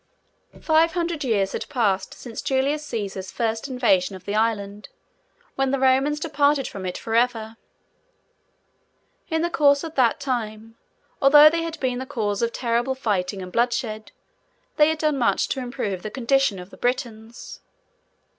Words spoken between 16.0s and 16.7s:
the condition